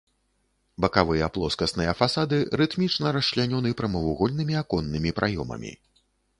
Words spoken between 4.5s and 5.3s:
аконнымі